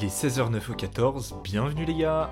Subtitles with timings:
[0.00, 2.30] Il est 16h09 au 14, bienvenue les gars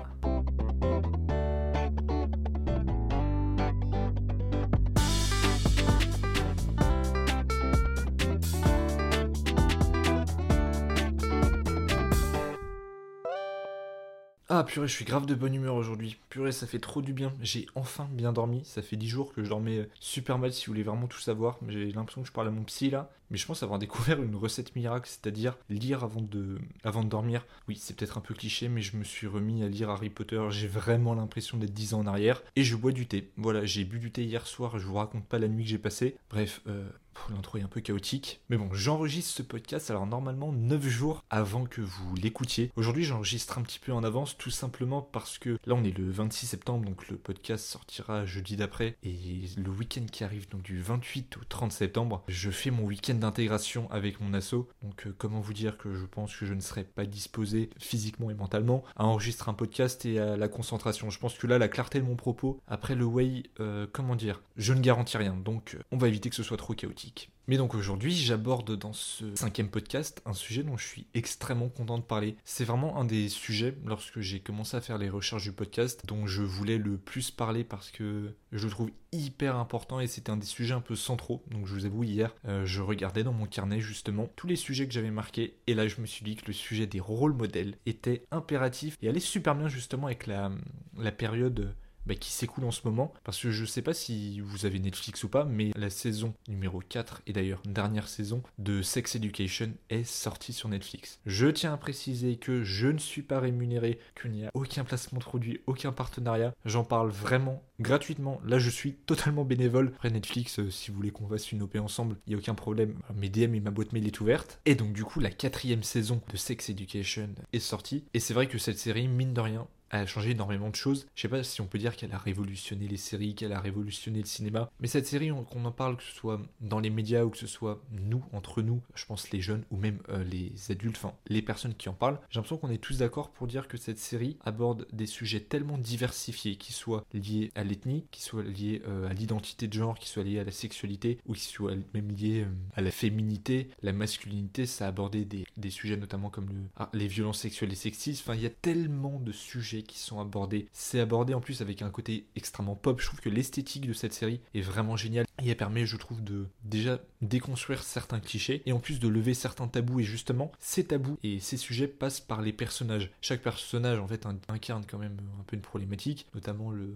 [14.67, 16.17] purée, je suis grave de bonne humeur aujourd'hui.
[16.29, 17.33] Purée, ça fait trop du bien.
[17.41, 18.61] J'ai enfin bien dormi.
[18.65, 21.57] Ça fait 10 jours que je dormais super mal si vous voulez vraiment tout savoir.
[21.67, 23.09] J'ai l'impression que je parle à mon psy là.
[23.29, 27.45] Mais je pense avoir découvert une recette miracle, c'est-à-dire lire avant de, avant de dormir.
[27.67, 30.41] Oui, c'est peut-être un peu cliché, mais je me suis remis à lire Harry Potter.
[30.49, 32.41] J'ai vraiment l'impression d'être 10 ans en arrière.
[32.55, 33.31] Et je bois du thé.
[33.37, 34.79] Voilà, j'ai bu du thé hier soir.
[34.79, 36.15] Je vous raconte pas la nuit que j'ai passée.
[36.29, 36.87] Bref, euh,
[37.29, 38.41] L'intro est un peu chaotique.
[38.49, 42.71] Mais bon, j'enregistre ce podcast alors normalement 9 jours avant que vous l'écoutiez.
[42.75, 46.09] Aujourd'hui, j'enregistre un petit peu en avance tout simplement parce que là, on est le
[46.09, 48.95] 26 septembre, donc le podcast sortira jeudi d'après.
[49.03, 53.15] Et le week-end qui arrive, donc du 28 au 30 septembre, je fais mon week-end
[53.15, 54.67] d'intégration avec mon asso.
[54.83, 58.29] Donc, euh, comment vous dire que je pense que je ne serai pas disposé physiquement
[58.29, 61.09] et mentalement à enregistrer un podcast et à la concentration.
[61.09, 64.41] Je pense que là, la clarté de mon propos, après le way, euh, comment dire,
[64.55, 65.35] je ne garantis rien.
[65.35, 67.06] Donc, euh, on va éviter que ce soit trop chaotique.
[67.49, 71.97] Mais donc aujourd'hui, j'aborde dans ce cinquième podcast un sujet dont je suis extrêmement content
[71.97, 72.35] de parler.
[72.43, 76.27] C'est vraiment un des sujets, lorsque j'ai commencé à faire les recherches du podcast, dont
[76.27, 80.35] je voulais le plus parler parce que je le trouve hyper important et c'était un
[80.35, 81.41] des sujets un peu centraux.
[81.49, 84.85] Donc je vous avoue, hier, euh, je regardais dans mon carnet justement tous les sujets
[84.85, 87.75] que j'avais marqués et là je me suis dit que le sujet des rôles modèles
[87.85, 90.51] était impératif et allait super bien justement avec la,
[90.97, 91.73] la période
[92.07, 93.13] bah, qui s'écoule en ce moment.
[93.23, 96.79] Parce que je sais pas si vous avez Netflix ou pas, mais la saison numéro
[96.79, 101.19] 4 et d'ailleurs dernière saison de Sex Education est sortie sur Netflix.
[101.25, 105.19] Je tiens à préciser que je ne suis pas rémunéré, qu'il n'y a aucun placement
[105.19, 106.53] produit, aucun partenariat.
[106.65, 108.41] J'en parle vraiment gratuitement.
[108.45, 109.93] Là, je suis totalement bénévole.
[109.95, 112.55] Après Netflix, euh, si vous voulez qu'on fasse une OP ensemble, il n'y a aucun
[112.55, 112.95] problème.
[113.15, 114.59] Mes DM et ma boîte mail est ouverte.
[114.65, 118.05] Et donc, du coup, la quatrième saison de Sex Education est sortie.
[118.13, 121.07] Et c'est vrai que cette série, mine de rien, a changé énormément de choses.
[121.15, 124.19] Je sais pas si on peut dire qu'elle a révolutionné les séries, qu'elle a révolutionné
[124.19, 127.29] le cinéma, mais cette série, qu'on en parle, que ce soit dans les médias ou
[127.29, 130.97] que ce soit nous, entre nous, je pense les jeunes ou même euh, les adultes,
[130.97, 133.77] enfin les personnes qui en parlent, j'ai l'impression qu'on est tous d'accord pour dire que
[133.77, 138.81] cette série aborde des sujets tellement diversifiés, qui soient liés à l'ethnie, qui soient liés
[138.87, 142.11] euh, à l'identité de genre, qui soient liés à la sexualité, ou qui soient même
[142.11, 146.49] liés euh, à la féminité, la masculinité, ça a abordé des, des sujets notamment comme
[146.77, 150.19] ah, les violences sexuelles et sexistes, enfin il y a tellement de sujets qui sont
[150.19, 150.67] abordés.
[150.71, 152.99] C'est abordé en plus avec un côté extrêmement pop.
[152.99, 156.23] Je trouve que l'esthétique de cette série est vraiment géniale et elle permet, je trouve,
[156.23, 159.99] de déjà déconstruire certains clichés et en plus de lever certains tabous.
[159.99, 163.11] Et justement, ces tabous et ces sujets passent par les personnages.
[163.21, 166.95] Chaque personnage en fait incarne quand même un peu une problématique, notamment le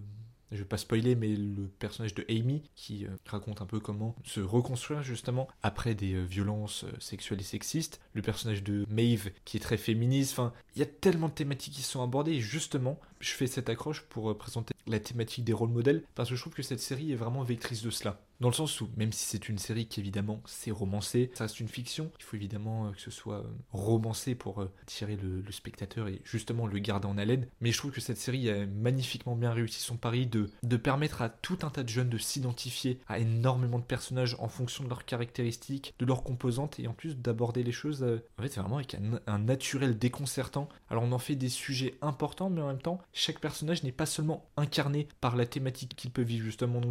[0.52, 4.16] je vais pas spoiler, mais le personnage de Amy qui euh, raconte un peu comment
[4.26, 8.02] se reconstruire justement après des euh, violences euh, sexuelles et sexistes.
[8.14, 10.34] Le personnage de Maeve qui est très féministe.
[10.34, 13.70] Enfin, il y a tellement de thématiques qui sont abordées et justement, je fais cette
[13.70, 17.12] accroche pour présenter la thématique des rôles modèles parce que je trouve que cette série
[17.12, 18.20] est vraiment vectrice de cela.
[18.42, 21.60] Dans le sens où, même si c'est une série qui évidemment c'est romancé, ça reste
[21.60, 25.44] une fiction, il faut évidemment euh, que ce soit euh, romancé pour euh, tirer le,
[25.52, 27.46] spectateur et justement le garder en haleine.
[27.60, 31.30] Mais je trouve que cette série a magnifiquement bien réussi son pari de, permettre à
[31.30, 35.06] tout un tas de jeunes de s'identifier à énormément de personnages en fonction de leurs
[35.06, 38.98] caractéristiques, de leurs composantes et en plus d'aborder les choses en fait vraiment avec
[39.28, 40.68] un, naturel déconcertant.
[40.90, 44.08] Alors on en fait des sujets importants mais en même temps chaque personnage n'est pas
[44.08, 46.82] seulement incarné par la thématique qu'il peut vivre justement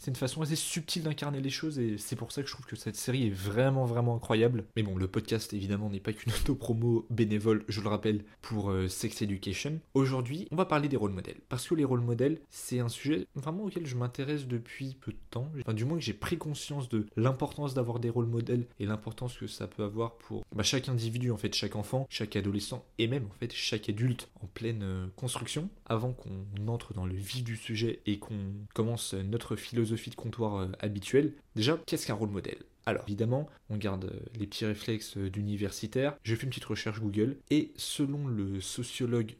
[0.00, 2.64] c'est une façon assez subtile d'incarner les choses et c'est pour ça que je trouve
[2.64, 4.64] que cette série est vraiment vraiment incroyable.
[4.74, 8.88] Mais bon, le podcast évidemment n'est pas qu'une auto-promo bénévole, je le rappelle, pour euh,
[8.88, 9.78] Sex Education.
[9.92, 11.36] Aujourd'hui, on va parler des rôles modèles.
[11.50, 15.18] Parce que les rôles modèles, c'est un sujet vraiment auquel je m'intéresse depuis peu de
[15.28, 15.52] temps.
[15.60, 19.36] Enfin, du moins que j'ai pris conscience de l'importance d'avoir des rôles modèles et l'importance
[19.36, 23.06] que ça peut avoir pour bah, chaque individu, en fait, chaque enfant, chaque adolescent et
[23.06, 25.68] même en fait chaque adulte en pleine euh, construction.
[25.84, 30.56] Avant qu'on entre dans le vif du sujet et qu'on commence notre philosophie de comptoir
[30.56, 31.32] euh, habituelle.
[31.56, 32.58] Déjà, qu'est-ce qu'un rôle modèle?
[32.86, 36.16] Alors évidemment, on garde euh, les petits réflexes euh, d'universitaire.
[36.24, 39.34] J'ai fait une petite recherche Google et selon le sociologue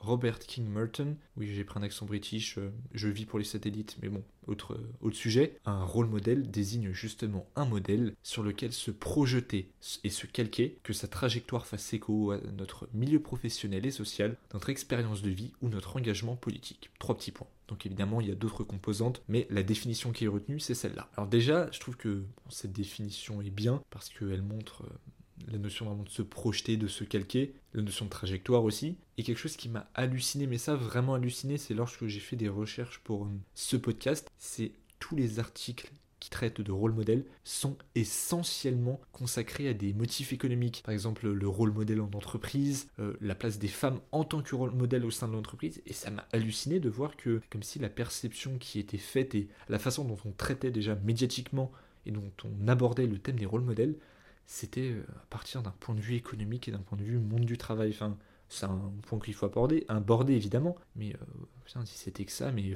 [0.00, 2.58] Robert King Merton, oui j'ai pris un accent british,
[2.94, 7.46] je vis pour les satellites, mais bon, autre, autre sujet, un rôle modèle désigne justement
[7.56, 9.70] un modèle sur lequel se projeter
[10.04, 14.70] et se calquer, que sa trajectoire fasse écho à notre milieu professionnel et social, notre
[14.70, 16.90] expérience de vie ou notre engagement politique.
[16.98, 17.48] Trois petits points.
[17.68, 21.08] Donc évidemment, il y a d'autres composantes, mais la définition qui est retenue, c'est celle-là.
[21.16, 25.86] Alors déjà, je trouve que cette définition est bien parce qu'elle montre euh, la notion
[25.86, 28.96] vraiment de se projeter, de se calquer, la notion de trajectoire aussi.
[29.18, 32.48] Et quelque chose qui m'a halluciné, mais ça vraiment halluciné, c'est lorsque j'ai fait des
[32.48, 35.90] recherches pour euh, ce podcast, c'est tous les articles
[36.20, 40.82] qui traitent de rôle modèle sont essentiellement consacrés à des motifs économiques.
[40.84, 44.54] Par exemple, le rôle modèle en entreprise, euh, la place des femmes en tant que
[44.54, 45.82] rôle modèle au sein de l'entreprise.
[45.86, 49.48] Et ça m'a halluciné de voir que, comme si la perception qui était faite et
[49.68, 51.70] la façon dont on traitait déjà médiatiquement
[52.06, 53.96] et dont on abordait le thème des rôles modèles,
[54.46, 57.44] c'était euh, à partir d'un point de vue économique et d'un point de vue monde
[57.44, 57.90] du travail.
[57.90, 58.16] Enfin,
[58.48, 62.74] c'est un point qu'il faut aborder, bordé évidemment, mais euh, si c'était que ça, mais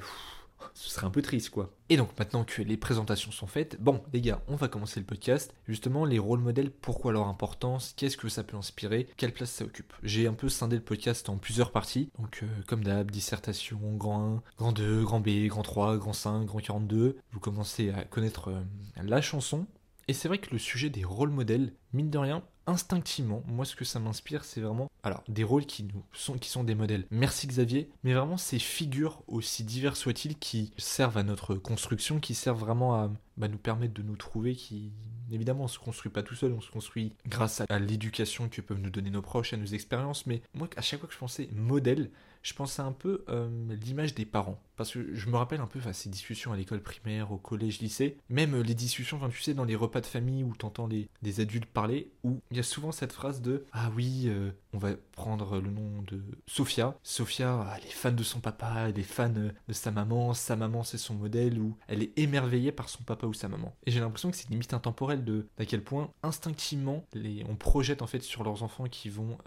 [0.73, 1.71] ce serait un peu triste quoi.
[1.89, 5.05] Et donc maintenant que les présentations sont faites, bon les gars, on va commencer le
[5.05, 5.53] podcast.
[5.67, 9.65] Justement, les rôles modèles, pourquoi leur importance, qu'est-ce que ça peut inspirer, quelle place ça
[9.65, 9.93] occupe?
[10.03, 14.37] J'ai un peu scindé le podcast en plusieurs parties, donc euh, comme d'hab, dissertation, grand
[14.37, 17.17] 1, grand 2, grand B, grand 3, grand 5, grand 42.
[17.31, 18.61] Vous commencez à connaître euh,
[19.03, 19.65] la chanson.
[20.11, 23.77] Et c'est vrai que le sujet des rôles modèles, mine de rien, instinctivement, moi ce
[23.77, 27.05] que ça m'inspire, c'est vraiment alors des rôles qui sont qui sont des modèles.
[27.11, 32.33] Merci Xavier, mais vraiment ces figures aussi diverses soient-ils qui servent à notre construction, qui
[32.33, 34.91] servent vraiment à bah, nous permettre de nous trouver, qui
[35.31, 38.81] évidemment on se construit pas tout seul, on se construit grâce à l'éducation que peuvent
[38.81, 40.25] nous donner nos proches, à nos expériences.
[40.25, 43.49] Mais moi à chaque fois que je pensais modèle, je pensais un peu euh,
[43.83, 44.61] l'image des parents.
[44.75, 48.17] Parce que je me rappelle un peu ces discussions à l'école primaire, au collège, lycée,
[48.29, 50.87] même euh, les discussions, enfin, tu sais, dans les repas de famille où tu entends
[50.87, 54.79] les, adultes parler, où il y a souvent cette phrase de Ah oui, euh, on
[54.79, 56.97] va prendre le nom de Sophia.
[57.03, 60.83] Sophia, elle est fan de son papa, elle est fan de sa maman, sa maman
[60.83, 63.75] c'est son modèle, ou elle est émerveillée par son papa ou sa maman.
[63.85, 68.01] Et j'ai l'impression que c'est limite intemporel de d'à quel point instinctivement les, on projette
[68.01, 69.37] en fait sur leurs enfants qui vont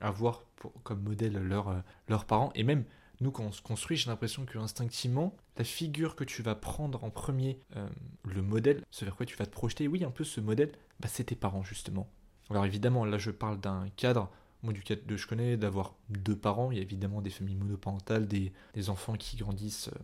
[0.00, 0.44] avoir
[0.82, 2.50] comme modèle euh, leurs parents.
[2.54, 2.84] Et même
[3.20, 7.02] nous, quand on se construit, j'ai l'impression que instinctivement, la figure que tu vas prendre
[7.02, 7.88] en premier, euh,
[8.24, 11.08] le modèle, ce vers quoi tu vas te projeter, oui, un peu ce modèle, bah,
[11.10, 12.08] c'est tes parents justement.
[12.50, 14.30] Alors évidemment, là je parle d'un cadre,
[14.62, 16.70] moi du cadre que je connais, d'avoir deux parents.
[16.70, 18.52] Il y a évidemment des familles monoparentales, des,
[18.88, 19.98] enfants qui grandissent euh,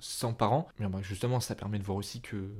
[0.00, 0.66] sans parents.
[0.78, 2.50] Mais bah, justement, ça permet de voir aussi que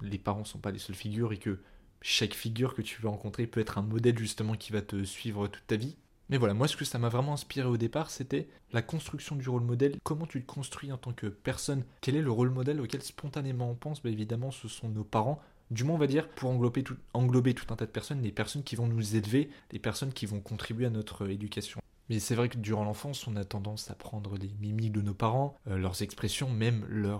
[0.00, 1.60] les parents ne sont pas les seules figures et que
[2.00, 5.48] chaque figure que tu vas rencontrer peut être un modèle justement qui va te suivre
[5.48, 5.96] toute ta vie.
[6.30, 9.48] Mais voilà, moi ce que ça m'a vraiment inspiré au départ, c'était la construction du
[9.48, 9.96] rôle modèle.
[10.02, 11.84] Comment tu te construis en tant que personne?
[12.00, 14.02] Quel est le rôle modèle auquel spontanément on pense?
[14.02, 15.40] Bah, Évidemment, ce sont nos parents.
[15.70, 18.76] Du moins, on va dire, pour englober tout, un tas de personnes, les personnes qui
[18.76, 21.80] vont nous élever, les personnes qui vont contribuer à notre éducation.
[22.10, 25.14] Mais c'est vrai que durant l'enfance, on a tendance à prendre les mimiques de nos
[25.14, 27.18] parents, euh, leurs expressions, même euh,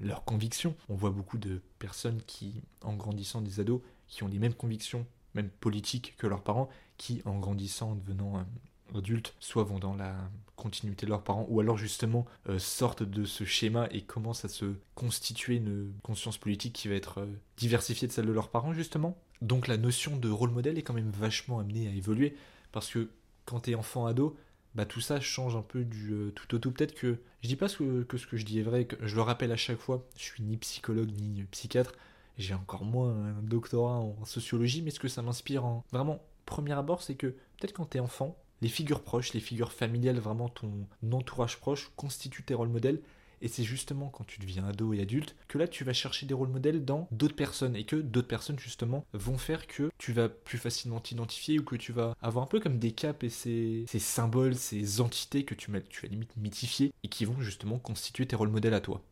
[0.00, 0.76] leurs convictions.
[0.88, 5.06] On voit beaucoup de personnes qui, en grandissant des ados, qui ont les mêmes convictions,
[5.34, 6.68] même politiques que leurs parents,
[7.02, 10.14] qui, en grandissant, en devenant euh, adultes, soit vont dans la
[10.54, 14.48] continuité de leurs parents, ou alors justement euh, sortent de ce schéma et commencent à
[14.48, 17.26] se constituer une conscience politique qui va être euh,
[17.56, 19.18] diversifiée de celle de leurs parents, justement.
[19.40, 22.36] Donc la notion de rôle modèle est quand même vachement amenée à évoluer,
[22.70, 23.10] parce que
[23.46, 24.36] quand t'es enfant ado,
[24.76, 26.70] bah tout ça change un peu du tout au tout.
[26.70, 29.16] Peut-être que je dis pas que, que, ce que je dis est vrai, que je
[29.16, 31.94] le rappelle à chaque fois, je suis ni psychologue ni psychiatre,
[32.38, 36.20] j'ai encore moins un doctorat en sociologie, mais ce que ça m'inspire en vraiment
[36.52, 40.18] premier abord, c'est que peut-être quand tu es enfant, les figures proches, les figures familiales,
[40.18, 43.00] vraiment ton entourage proche, constituent tes rôles modèles.
[43.40, 46.34] Et c'est justement quand tu deviens ado et adulte que là tu vas chercher des
[46.34, 50.28] rôles modèles dans d'autres personnes et que d'autres personnes justement vont faire que tu vas
[50.28, 53.84] plus facilement t'identifier ou que tu vas avoir un peu comme des capes et ces,
[53.98, 58.36] symboles, ces entités que tu, tu vas limite mythifier et qui vont justement constituer tes
[58.36, 59.02] rôles modèles à toi.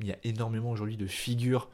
[0.00, 1.68] Il y a énormément aujourd'hui de figures,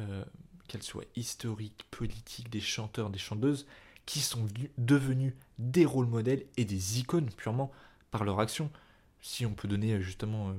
[0.00, 0.24] euh,
[0.66, 3.66] qu'elles soient historiques, politiques, des chanteurs, des chanteuses,
[4.06, 4.46] qui sont
[4.78, 7.70] devenus des rôles modèles et des icônes purement
[8.10, 8.70] par leur action.
[9.20, 10.54] Si on peut donner euh, justement euh,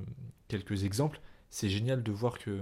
[0.48, 2.60] quelques exemples, c'est génial de voir que,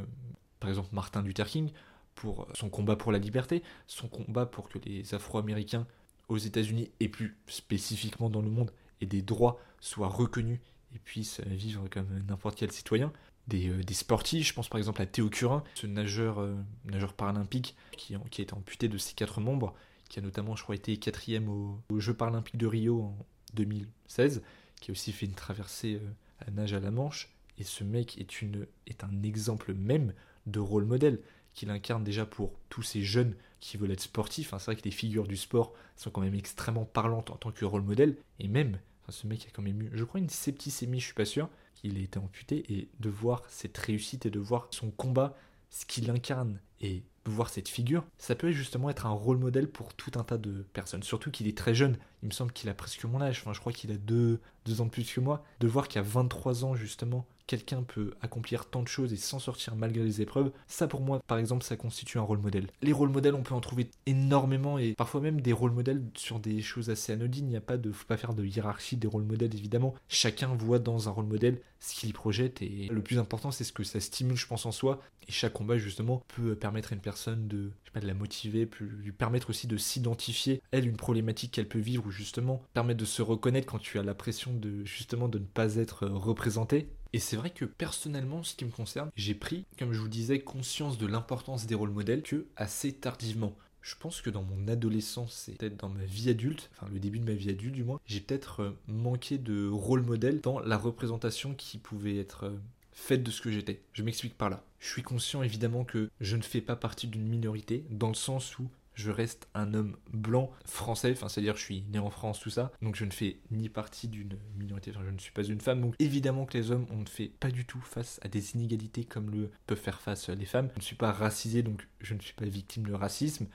[0.60, 1.70] par exemple, Martin Luther King,
[2.14, 5.86] pour son combat pour la liberté, son combat pour que les Afro-Américains
[6.28, 10.60] aux États-Unis et plus spécifiquement dans le monde aient des droits soient reconnus
[10.94, 13.12] et puissent vivre comme n'importe quel citoyen.
[13.48, 16.46] Des, euh, des, sportifs, je pense par exemple à Théo Curin, ce nageur,
[16.84, 19.74] nageur paralympique qui, qui a été amputé de ses quatre membres
[20.08, 23.18] qui a notamment, je crois, été quatrième aux, Jeux paralympiques de Rio en
[23.54, 24.42] 2016,
[24.80, 27.30] qui a aussi fait une traversée euh, à nage à la Manche.
[27.58, 30.12] Et ce mec est, une, est un exemple même
[30.46, 31.20] de rôle modèle
[31.54, 34.50] qu'il incarne déjà pour tous ces jeunes qui veulent être sportifs.
[34.50, 37.64] c'est vrai que les figures du sport sont quand même extrêmement parlantes en tant que
[37.64, 38.16] rôle modèle.
[38.40, 41.25] Et même, ce mec a quand même eu, je crois, une septicémie, je suis pas
[41.25, 42.64] sûr, qu'il ait été amputé.
[42.73, 45.37] Et de voir cette réussite et de voir son combat,
[45.70, 49.94] ce qu'il incarne et voir cette figure, ça peut justement être un rôle modèle pour
[49.94, 51.02] tout un tas de personnes.
[51.02, 51.96] Surtout qu'il est très jeune.
[52.24, 54.80] Il me semble qu'il a presque mon âge, enfin je crois qu'il a deux, deux
[54.80, 58.82] ans de plus que moi, de voir qu'à 23 ans justement, quelqu'un peut accomplir tant
[58.82, 62.18] de choses et s'en sortir malgré les épreuves, ça pour moi, par exemple, ça constitue
[62.18, 62.68] un rôle modèle.
[62.82, 66.40] Les rôles modèles, on peut en trouver énormément et parfois même des rôles modèles sur
[66.40, 67.46] des choses assez anodines.
[67.46, 69.94] Il n'y a pas de, faut pas faire de hiérarchie des rôles modèles évidemment.
[70.08, 73.72] Chacun voit dans un rôle modèle ce qu'il projette et le plus important, c'est ce
[73.72, 75.02] que ça stimule, je pense, en soi.
[75.28, 78.14] Et chaque combat, justement, peut permettre à une personne de, je sais pas, de la
[78.14, 82.62] motiver, peut lui permettre aussi de s'identifier, elle, une problématique qu'elle peut vivre ou justement
[82.73, 86.06] permettre de se reconnaître quand tu as la pression de, justement, de ne pas être
[86.06, 90.09] représenté et c'est vrai que personnellement, ce qui me concerne, j'ai pris, comme je vous
[90.09, 93.56] disais, conscience de l'importance des rôles modèles que assez tardivement.
[93.83, 97.21] Je pense que dans mon adolescence et peut-être dans ma vie adulte, enfin le début
[97.21, 100.76] de ma vie adulte du moins, j'ai peut-être euh, manqué de rôle modèle dans la
[100.76, 102.59] représentation qui pouvait être euh,
[102.90, 103.80] faite de ce que j'étais.
[103.92, 104.64] Je m'explique par là.
[104.80, 108.59] Je suis conscient évidemment que je ne fais pas partie d'une minorité, dans le sens
[108.59, 112.50] où je reste un homme blanc français, enfin c'est-à-dire je suis né en France, tout
[112.50, 115.80] ça, donc je ne fais ni partie d'une minorité, je ne suis pas une femme,
[115.80, 119.04] donc évidemment que les hommes, on ne fait pas du tout face à des inégalités
[119.04, 120.68] comme le peuvent faire face les femmes.
[120.74, 123.46] Je ne suis pas racisé, donc je ne suis pas victime de racisme,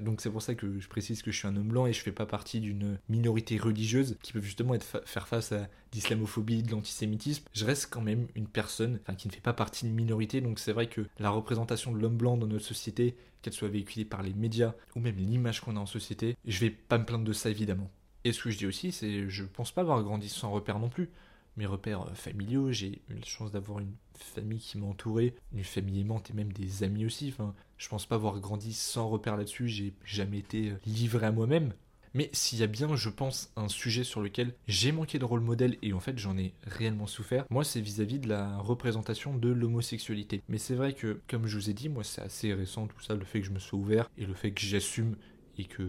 [0.00, 2.00] donc c'est pour ça que je précise que je suis un homme blanc et je
[2.00, 7.44] fais pas partie d'une minorité religieuse qui peut justement faire face à l'islamophobie, de l'antisémitisme.
[7.52, 10.40] Je reste quand même une personne qui ne fait pas partie d'une minorité.
[10.40, 14.04] Donc c'est vrai que la représentation de l'homme blanc dans notre société, qu'elle soit véhiculée
[14.04, 17.24] par les médias ou même l'image qu'on a en société, je vais pas me plaindre
[17.24, 17.90] de ça évidemment.
[18.24, 20.90] Et ce que je dis aussi, c'est je pense pas avoir grandi sans repère non
[20.90, 21.08] plus
[21.56, 25.64] mes repères euh, familiaux, j'ai eu la chance d'avoir une famille qui m'a entouré, une
[25.64, 27.28] famille aimante et même des amis aussi.
[27.32, 31.72] Enfin, je pense pas avoir grandi sans repères là-dessus, j'ai jamais été livré à moi-même.
[32.12, 35.40] Mais s'il y a bien, je pense, un sujet sur lequel j'ai manqué de rôle
[35.40, 39.48] modèle et en fait j'en ai réellement souffert, moi c'est vis-à-vis de la représentation de
[39.48, 40.42] l'homosexualité.
[40.48, 43.14] Mais c'est vrai que, comme je vous ai dit, moi c'est assez récent tout ça,
[43.14, 45.16] le fait que je me sois ouvert et le fait que j'assume
[45.56, 45.84] et que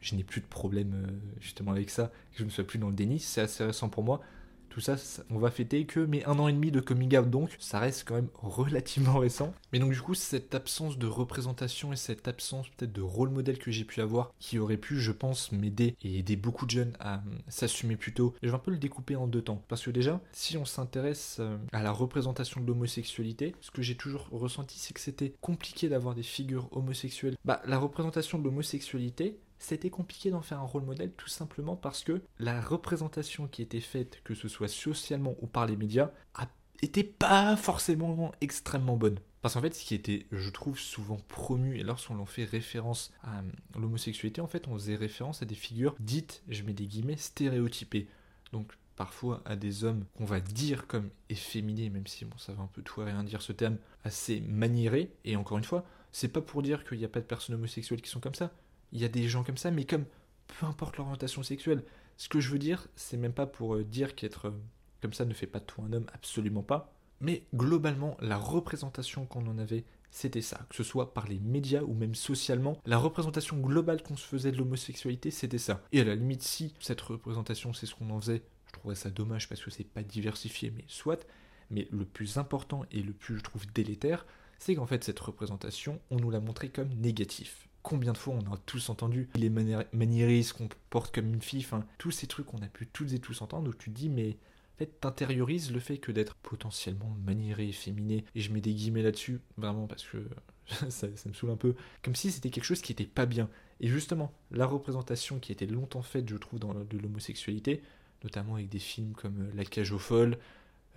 [0.00, 1.10] je n'ai plus de problème euh,
[1.40, 4.02] justement avec ça, que je ne sois plus dans le déni, c'est assez récent pour
[4.02, 4.20] moi.
[4.72, 4.96] Tout ça,
[5.28, 8.08] on va fêter que mais un an et demi de coming out donc, ça reste
[8.08, 9.52] quand même relativement récent.
[9.70, 13.58] Mais donc du coup, cette absence de représentation et cette absence peut-être de rôle modèle
[13.58, 16.94] que j'ai pu avoir, qui aurait pu, je pense, m'aider et aider beaucoup de jeunes
[17.00, 19.62] à hum, s'assumer plus tôt, je vais un peu le découper en deux temps.
[19.68, 23.96] Parce que déjà, si on s'intéresse euh, à la représentation de l'homosexualité, ce que j'ai
[23.96, 27.36] toujours ressenti, c'est que c'était compliqué d'avoir des figures homosexuelles.
[27.44, 32.02] Bah, la représentation de l'homosexualité, c'était compliqué d'en faire un rôle modèle tout simplement parce
[32.02, 36.10] que la représentation qui était faite, que ce soit socialement ou par les médias,
[36.82, 39.18] n'était pas forcément extrêmement bonne.
[39.40, 43.12] Parce qu'en fait, ce qui était, je trouve, souvent promu, et lorsqu'on en fait référence
[43.22, 43.42] à euh,
[43.78, 48.08] l'homosexualité, en fait, on faisait référence à des figures dites, je mets des guillemets, stéréotypées.
[48.52, 52.62] Donc, parfois à des hommes qu'on va dire comme efféminés, même si bon, ça va
[52.62, 55.12] un peu tout et rien dire ce terme, assez maniérés.
[55.24, 58.02] Et encore une fois, c'est pas pour dire qu'il n'y a pas de personnes homosexuelles
[58.02, 58.52] qui sont comme ça
[58.92, 60.04] il y a des gens comme ça, mais comme
[60.46, 61.84] peu importe l'orientation sexuelle.
[62.16, 64.60] Ce que je veux dire, c'est même pas pour euh, dire qu'être euh,
[65.00, 66.94] comme ça ne fait pas de toi un homme, absolument pas.
[67.20, 70.66] Mais globalement, la représentation qu'on en avait, c'était ça.
[70.68, 74.52] Que ce soit par les médias ou même socialement, la représentation globale qu'on se faisait
[74.52, 75.82] de l'homosexualité, c'était ça.
[75.92, 79.10] Et à la limite, si cette représentation, c'est ce qu'on en faisait, je trouverais ça
[79.10, 81.26] dommage parce que c'est pas diversifié, mais soit.
[81.70, 84.26] Mais le plus important et le plus, je trouve, délétère,
[84.58, 88.52] c'est qu'en fait, cette représentation, on nous l'a montré comme négatif combien de fois on
[88.52, 92.62] a tous entendu les maniéristes qu'on porte comme une fille, enfin, tous ces trucs qu'on
[92.62, 95.80] a pu toutes et tous entendre, où tu te dis, mais en fait, t'intériorises le
[95.80, 100.18] fait que d'être potentiellement maniéré, efféminé, et je mets des guillemets là-dessus, vraiment parce que
[100.88, 103.48] ça, me saoule un peu, comme si c'était quelque chose qui était pas bien.
[103.80, 107.82] Et justement, la représentation qui était longtemps faite, je trouve, dans, de l'homosexualité,
[108.24, 110.38] notamment avec des films comme euh, La cage aux folles,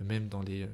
[0.02, 0.68] euh, même dans les, euh,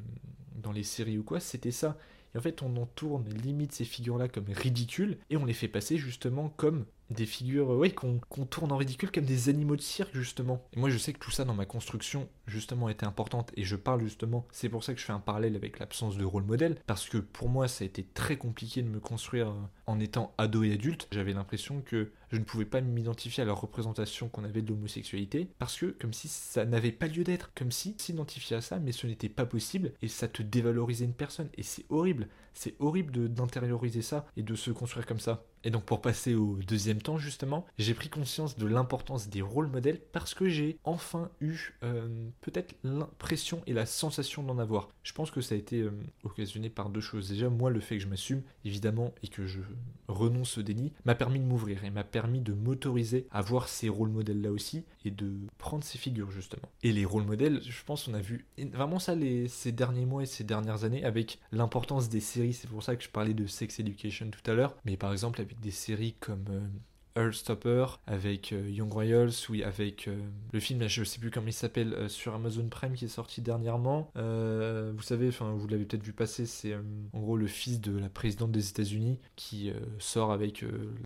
[0.55, 1.97] dans les séries ou quoi, c'était ça.
[2.33, 5.97] Et en fait, on entourne limite ces figures-là comme ridicules et on les fait passer
[5.97, 10.65] justement comme des figures ouais, qu'on tourne en ridicule comme des animaux de cirque justement.
[10.73, 13.75] Et moi je sais que tout ça dans ma construction justement était importante et je
[13.75, 16.77] parle justement, c'est pour ça que je fais un parallèle avec l'absence de rôle modèle
[16.87, 20.33] parce que pour moi ça a été très compliqué de me construire euh, en étant
[20.37, 21.07] ado et adulte.
[21.11, 25.49] J'avais l'impression que je ne pouvais pas m'identifier à la représentation qu'on avait de l'homosexualité
[25.59, 28.91] parce que comme si ça n'avait pas lieu d'être, comme si s'identifier à ça mais
[28.91, 32.27] ce n'était pas possible et ça te dévalorisait une personne et c'est horrible.
[32.53, 35.45] C'est horrible d'intérioriser ça et de se construire comme ça.
[35.63, 39.67] Et donc pour passer au deuxième temps justement, j'ai pris conscience de l'importance des rôles
[39.67, 44.89] modèles parce que j'ai enfin eu euh, peut-être l'impression et la sensation d'en avoir.
[45.03, 45.91] Je pense que ça a été euh,
[46.23, 47.29] occasionné par deux choses.
[47.29, 49.61] Déjà moi le fait que je m'assume évidemment et que je
[50.07, 53.89] renonce au déni m'a permis de m'ouvrir et m'a permis de m'autoriser à voir ces
[53.89, 56.69] rôles modèles là aussi et de prendre ces figures justement.
[56.83, 59.15] Et les rôles modèles, je pense qu'on a vu vraiment ça
[59.47, 62.53] ces derniers mois et ces dernières années avec l'importance des séries.
[62.53, 64.75] C'est pour ça que je parlais de Sex Education tout à l'heure.
[64.85, 70.17] Mais par exemple des séries comme euh, Earthstopper, avec euh, Young Royals, oui, avec euh,
[70.53, 74.11] le film, je sais plus comment il s'appelle, sur Amazon Prime qui est sorti dernièrement.
[74.15, 78.09] vous savez, enfin, vous l'avez peut-être vu passer, c'est en gros le fils de la
[78.09, 80.63] présidente des États-Unis qui sort avec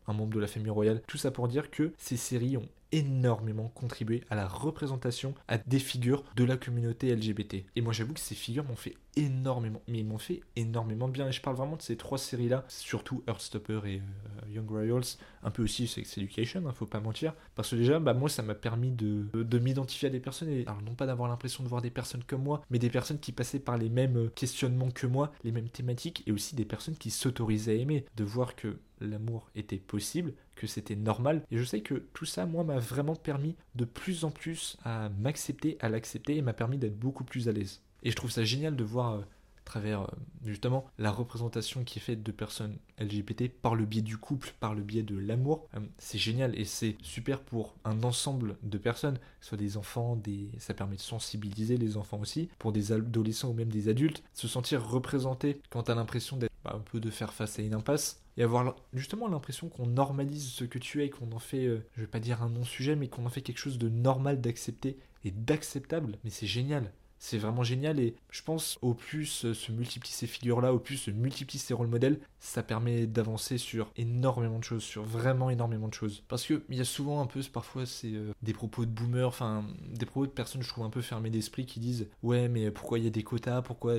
[0.07, 1.01] un membre de la famille royale.
[1.07, 5.79] Tout ça pour dire que ces séries ont énormément contribué à la représentation à des
[5.79, 7.65] figures de la communauté LGBT.
[7.75, 11.13] Et moi j'avoue que ces figures m'ont fait énormément, mais ils m'ont fait énormément de
[11.13, 11.27] bien.
[11.27, 15.51] Et je parle vraiment de ces trois séries-là, surtout Earthstopper et euh, Young Royals, un
[15.51, 17.33] peu aussi Sex Education, hein, faut pas mentir.
[17.55, 20.63] Parce que déjà, bah, moi ça m'a permis de, de m'identifier à des personnes, et
[20.65, 23.31] alors non pas d'avoir l'impression de voir des personnes comme moi, mais des personnes qui
[23.31, 26.97] passaient par les mêmes euh, questionnements que moi, les mêmes thématiques, et aussi des personnes
[26.97, 31.43] qui s'autorisaient à aimer, de voir que l'amour était possible, que c'était normal.
[31.51, 35.09] Et je sais que tout ça, moi, m'a vraiment permis de plus en plus à
[35.09, 37.81] m'accepter, à l'accepter, et m'a permis d'être beaucoup plus à l'aise.
[38.03, 40.07] Et je trouve ça génial de voir euh, à travers euh,
[40.45, 44.75] justement la représentation qui est faite de personnes LGBT par le biais du couple, par
[44.75, 45.67] le biais de l'amour.
[45.75, 49.75] Euh, c'est génial et c'est super pour un ensemble de personnes, que ce soit des
[49.75, 50.49] enfants, des...
[50.59, 54.47] ça permet de sensibiliser les enfants aussi, pour des adolescents ou même des adultes, se
[54.47, 57.73] sentir représentés quand tu as l'impression d'être bah, un peu de faire face à une
[57.73, 61.65] impasse et avoir justement l'impression qu'on normalise ce que tu es, qu'on en fait,
[61.95, 64.97] je vais pas dire un non-sujet, mais qu'on en fait quelque chose de normal d'accepter
[65.23, 66.17] et d'acceptable.
[66.23, 66.91] Mais c'est génial.
[67.17, 71.11] C'est vraiment génial et je pense au plus se multiplient ces figures-là, au plus se
[71.11, 75.93] multiplient ces rôles modèles, ça permet d'avancer sur énormément de choses, sur vraiment énormément de
[75.93, 76.23] choses.
[76.27, 79.65] Parce qu'il y a souvent un peu, parfois, c'est euh, des propos de boomers, enfin,
[79.89, 82.99] des propos de personnes, je trouve, un peu fermées d'esprit qui disent Ouais, mais pourquoi
[82.99, 83.61] il y a des quotas?
[83.61, 83.95] Pourquoi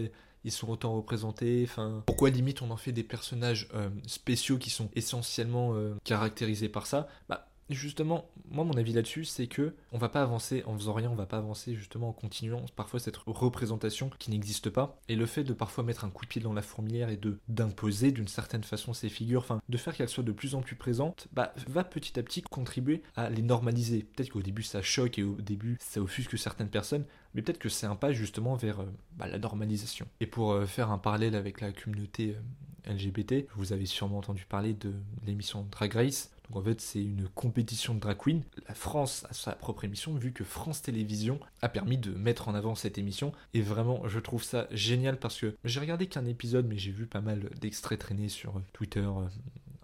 [0.46, 4.70] ils sont autant représentés Enfin, pourquoi limite on en fait des personnages euh, spéciaux qui
[4.70, 7.08] sont essentiellement euh, caractérisés par ça?
[7.28, 11.11] Bah, justement, moi mon avis là-dessus, c'est que on va pas avancer en faisant rien,
[11.11, 15.00] on va pas avancer justement en continuant parfois cette représentation qui n'existe pas.
[15.08, 17.38] Et le fait de parfois mettre un coup de pied dans la fourmilière et de
[17.49, 20.76] d'imposer d'une certaine façon ces figures, enfin de faire qu'elles soient de plus en plus
[20.76, 24.04] présentes, bah va petit à petit contribuer à les normaliser.
[24.04, 27.04] Peut-être qu'au début ça choque et au début ça offusque certaines personnes,
[27.35, 30.06] mais peut-être que c'est un pas justement vers euh, bah, la normalisation.
[30.20, 34.44] Et pour euh, faire un parallèle avec la communauté euh, LGBT, vous avez sûrement entendu
[34.49, 34.92] parler de
[35.26, 36.30] l'émission Drag Race.
[36.48, 38.42] Donc en fait, c'est une compétition de drag queen.
[38.68, 42.54] La France a sa propre émission, vu que France Télévisions a permis de mettre en
[42.54, 43.32] avant cette émission.
[43.54, 47.06] Et vraiment, je trouve ça génial parce que j'ai regardé qu'un épisode, mais j'ai vu
[47.06, 49.28] pas mal d'extraits traîner sur Twitter, euh,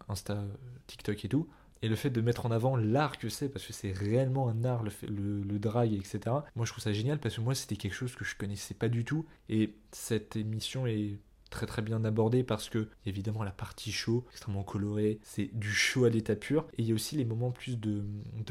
[0.09, 0.45] Insta,
[0.87, 1.49] TikTok et tout.
[1.85, 4.65] Et le fait de mettre en avant l'art que c'est, parce que c'est réellement un
[4.65, 6.21] art, le, le, drag, etc.
[6.55, 8.89] Moi, je trouve ça génial parce que moi, c'était quelque chose que je connaissais pas
[8.89, 9.27] du tout.
[9.49, 11.19] Et cette émission est
[11.53, 16.05] très très bien abordé parce que évidemment la partie show, extrêmement colorée, c'est du show
[16.05, 16.67] à l'état pur.
[16.73, 18.03] Et il y a aussi les moments plus de,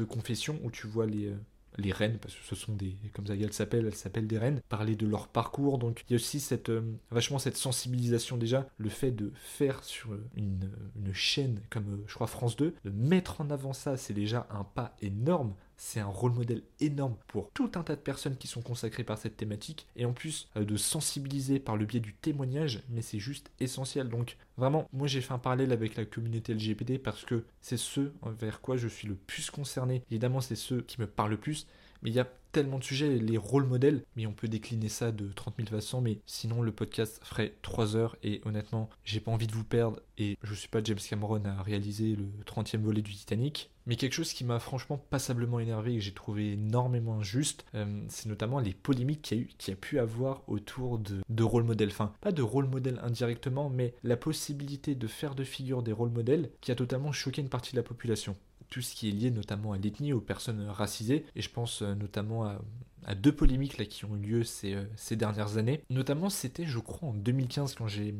[0.08, 1.36] confession où tu vois les, euh,
[1.78, 4.60] les reines, parce que ce sont des, comme ça elles s'appellent, elles s'appellent des reines,
[4.68, 5.78] parler de leur parcours.
[5.78, 9.82] Donc il y a aussi cette, euh, vachement cette sensibilisation déjà, le fait de faire
[9.84, 13.96] sur une, une chaîne comme euh, je crois France 2, de mettre en avant ça,
[13.96, 18.00] c'est déjà un pas énorme c'est un rôle modèle énorme pour tout un tas de
[18.00, 21.84] personnes qui sont consacrées par cette thématique et en plus euh, de sensibiliser par le
[21.84, 24.08] biais du témoignage, mais c'est juste essentiel.
[24.08, 28.12] Donc vraiment, moi j'ai fait un parallèle avec la communauté LGBT parce que c'est ce
[28.38, 30.04] vers quoi je suis le plus concerné.
[30.08, 31.66] Évidemment, c'est ceux qui me parlent le plus,
[32.02, 35.10] mais il y a tellement de sujets, les rôles modèles, mais on peut décliner ça
[35.10, 39.32] de 30 000 façons, mais sinon le podcast ferait 3 heures et honnêtement, j'ai pas
[39.32, 43.00] envie de vous perdre et je suis pas James Cameron à réaliser le 30e volet
[43.00, 43.70] du Titanic.
[43.86, 48.04] Mais quelque chose qui m'a franchement passablement énervé et que j'ai trouvé énormément injuste, euh,
[48.08, 51.64] c'est notamment les polémiques qu'il y a, eu, a pu avoir autour de, de rôle
[51.64, 51.88] modèles.
[51.88, 56.12] Enfin, pas de rôle modèle indirectement, mais la possibilité de faire de figure des rôles
[56.12, 58.36] modèles qui a totalement choqué une partie de la population
[58.72, 61.94] tout ce qui est lié notamment à l'ethnie, aux personnes racisées, et je pense euh,
[61.94, 65.82] notamment à, deux polémiques qui ont eu lieu ces, euh, ces dernières années.
[65.90, 68.14] Notamment, c'était, je crois, en 2015, quand j'ai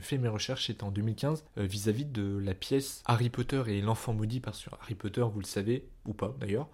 [0.00, 3.82] fait mes recherches, c'était en 2015, euh, vis-à-vis -vis de la pièce Harry Potter et
[3.82, 6.68] l'enfant maudit, parce que Harry Potter, vous le savez, ou pas d'ailleurs,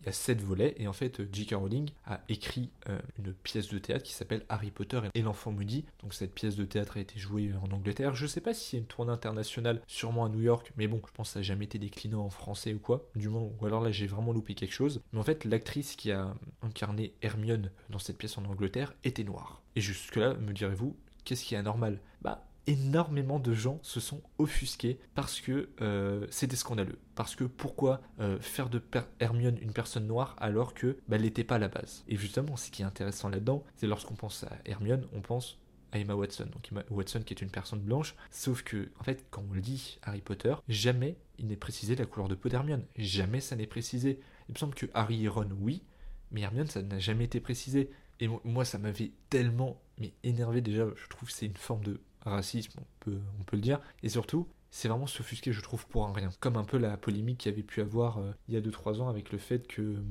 [0.00, 1.54] il y a sept volets et en fait J.K.
[1.54, 5.84] Rowling a écrit euh, une pièce de théâtre qui s'appelle Harry Potter et l'enfant maudit.
[6.02, 8.14] Donc cette pièce de théâtre a été jouée en Angleterre.
[8.14, 11.12] Je sais pas y a une tournée internationale, sûrement à New York, mais bon, je
[11.12, 13.08] pense que ça n'a jamais été décliné en français ou quoi.
[13.14, 15.00] Du moins, ou alors là j'ai vraiment loupé quelque chose.
[15.12, 19.62] Mais en fait, l'actrice qui a incarné Hermione dans cette pièce en Angleterre était noire.
[19.76, 22.00] Et jusque là, me direz-vous, qu'est-ce qui est anormal?
[22.22, 26.98] Bah énormément de gens se sont offusqués parce que euh, c'était scandaleux.
[27.16, 28.80] Parce que pourquoi euh, faire de
[29.18, 32.04] Hermione une personne noire alors que bah, elle n'était pas à la base?
[32.06, 35.58] Et justement, ce qui est intéressant là-dedans, c'est lorsqu'on pense à Hermione, on pense
[35.92, 36.46] à Emma Watson.
[36.52, 39.98] Donc Emma Watson qui est une personne blanche, sauf que en fait quand on lit
[40.02, 42.84] Harry Potter, jamais il n'est précisé la couleur de peau d'Hermione.
[42.96, 44.20] Jamais ça n'est précisé.
[44.48, 45.82] Il me semble que Harry et Ron oui,
[46.30, 47.90] mais Hermione ça n'a jamais été précisé.
[48.20, 52.00] Et moi ça m'avait tellement mais énervé déjà, je trouve que c'est une forme de
[52.24, 53.80] racisme, on peut, on peut le dire.
[54.02, 56.30] Et surtout, c'est vraiment s'offusquer, je trouve, pour un rien.
[56.40, 59.00] Comme un peu la polémique qu'il y avait pu avoir euh, il y a 2-3
[59.00, 60.02] ans avec le fait que euh,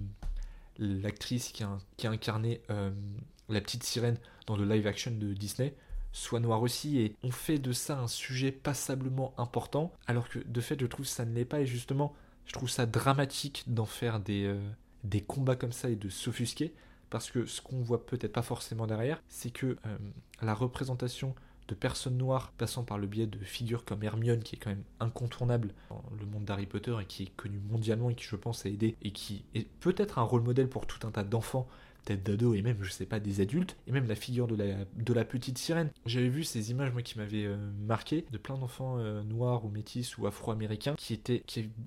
[0.78, 2.92] l'actrice qui a, incarné euh,
[3.48, 4.18] la petite sirène
[4.48, 5.74] dans le live action de Disney
[6.12, 10.62] soit noire aussi et on fait de ça un sujet passablement important alors que de
[10.62, 12.16] fait je trouve ça ne l'est pas et justement
[12.48, 14.52] je trouve ça dramatique d'en faire des,
[15.04, 16.74] des combats comme ça et de s'offusquer
[17.12, 19.78] parce que ce qu'on voit peut-être pas forcément derrière c'est que
[20.42, 21.36] la représentation
[21.70, 24.84] de personnes noires passant par le biais de figures comme Hermione qui est quand même
[25.00, 28.66] incontournable dans le monde d'Harry Potter et qui est connu mondialement et qui je pense
[28.66, 31.68] a aidé et qui est peut-être un rôle modèle pour tout un tas d'enfants
[32.04, 35.26] peut-être d'ados et même je sais pas des adultes et même la figure de la,
[35.26, 35.92] petite sirène.
[36.06, 39.70] J'avais vu ces images moi qui m'avaient euh, marqué de plein d'enfants euh, noirs ou
[39.70, 41.44] métis ou afro-américains qui étaient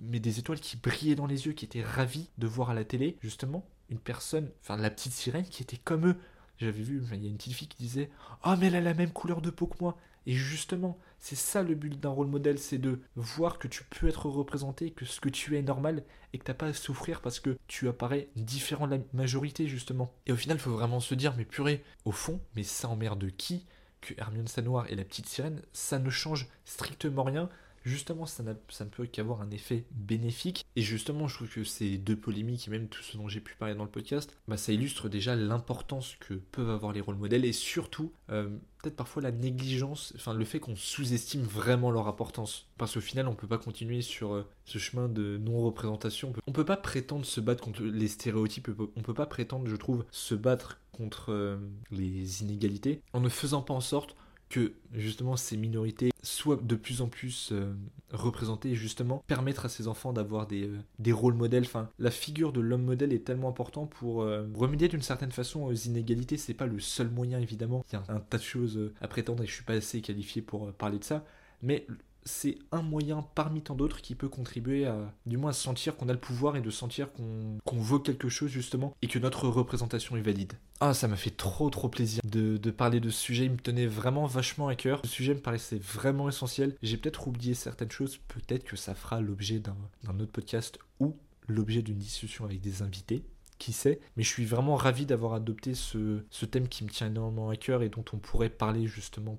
[0.09, 2.85] avaient des étoiles qui brillaient dans les yeux qui étaient ravis de voir à la
[2.85, 6.16] télé justement une personne enfin la petite sirène qui était comme eux
[6.64, 8.11] j'avais vu, il y a une petite fille qui disait
[8.44, 9.96] Oh, mais elle a la même couleur de peau que moi.
[10.27, 14.09] Et justement, c'est ça le but d'un rôle modèle c'est de voir que tu peux
[14.09, 17.20] être représenté, que ce que tu es est normal et que t'as pas à souffrir
[17.20, 20.12] parce que tu apparais différent de la majorité, justement.
[20.27, 23.31] Et au final, il faut vraiment se dire Mais purée, au fond, mais ça emmerde
[23.37, 23.66] qui?
[24.01, 27.48] Que Hermione Sanoir et la petite sirène, ça ne change strictement rien
[27.85, 30.64] justement, ça, ça ne peut qu'avoir un effet bénéfique.
[30.77, 33.55] Et justement, je trouve que ces deux polémiques, et même tout ce dont j'ai pu
[33.57, 37.45] parler dans le podcast, bah, ça illustre déjà l'importance que peuvent avoir les rôles modèles
[37.45, 38.49] et surtout, euh,
[38.83, 42.68] peut-être parfois la négligence, enfin le fait qu'on sous-estime vraiment leur importance.
[42.79, 46.33] Parce qu'au final, on ne peut pas continuer sur euh, ce chemin de non-représentation.
[46.47, 49.77] On ne peut pas prétendre se battre contre les stéréotypes, on peut pas prétendre, je
[49.77, 51.57] trouve, se battre contre euh,
[51.90, 54.14] les inégalités en ne faisant pas en sorte
[54.52, 57.72] que justement ces minorités soient de plus en plus euh,
[58.12, 61.64] représentées justement permettre à ces enfants d'avoir des, euh, des, rôles modèles.
[61.64, 65.62] Enfin, la figure de l'homme modèle est tellement important pour euh, remédier d'une certaine façon
[65.62, 66.36] aux inégalités.
[66.36, 67.82] C'est pas le seul moyen évidemment.
[67.90, 70.42] Il y a un tas de choses à prétendre et je suis pas assez qualifié
[70.42, 71.24] pour parler de ça.
[71.62, 71.86] Mais
[72.24, 76.08] c'est un moyen parmi tant d'autres qui peut contribuer à, du moins, à sentir qu'on
[76.08, 80.16] a le pouvoir et de sentir qu'on veut quelque chose justement et que notre représentation
[80.16, 80.54] est valide.
[80.80, 83.87] Ah, ça m'a fait trop trop plaisir de, parler de ce sujet, il me tenait
[83.87, 85.00] vraiment vachement à cœur.
[85.04, 86.76] Ce sujet me paraissait vraiment essentiel.
[86.82, 91.16] J'ai peut-être oublié certaines choses, peut-être que ça fera l'objet d'un autre podcast ou
[91.48, 93.24] l'objet d'une discussion avec des invités
[93.58, 97.48] qui sait, mais je suis vraiment ravi d'avoir adopté ce, thème qui me tient énormément
[97.48, 99.37] à cœur et dont on pourrait parler justement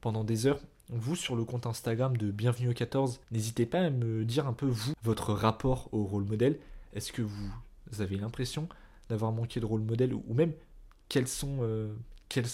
[0.00, 0.60] pendant des heures
[0.92, 4.52] vous sur le compte Instagram de Bienvenue au 14, n'hésitez pas à me dire un
[4.52, 6.58] peu vous, votre rapport au rôle modèle.
[6.94, 8.68] Est-ce que vous avez l'impression
[9.08, 10.52] d'avoir manqué de rôle modèle ou même
[11.08, 11.92] quels sont, euh,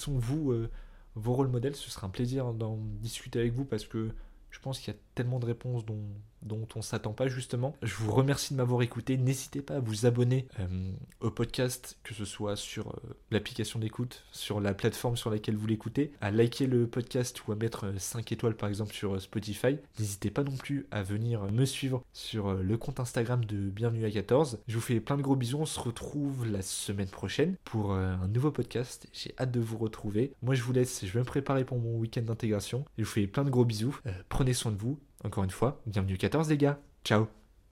[0.08, 0.70] vous, euh,
[1.14, 1.76] vos rôles modèles?
[1.76, 4.10] Ce sera un plaisir d'en discuter avec vous parce que
[4.50, 6.02] je pense qu'il y a tellement de réponses dont,
[6.46, 7.76] dont on ne s'attend pas justement.
[7.82, 9.16] Je vous remercie de m'avoir écouté.
[9.16, 14.24] N'hésitez pas à vous abonner euh, au podcast, que ce soit sur euh, l'application d'écoute,
[14.32, 18.20] sur la plateforme sur laquelle vous l'écoutez, à liker le podcast ou à mettre 5
[18.20, 19.78] euh, étoiles par exemple sur Spotify.
[19.98, 24.10] N'hésitez pas non plus à venir me suivre sur le compte Instagram de Bienvenue à
[24.10, 24.60] 14.
[24.66, 25.58] Je vous fais plein de gros bisous.
[25.58, 29.06] On se retrouve la semaine prochaine pour un nouveau podcast.
[29.12, 30.32] J'ai hâte de vous retrouver.
[30.42, 32.84] Moi je vous laisse, je vais me préparer pour mon week-end d'intégration.
[32.98, 33.98] Je vous fais plein de gros bisous.
[34.28, 36.78] prenez soin de vous encore une fois, bienvenue 14 les gars.
[37.04, 37.26] Ciao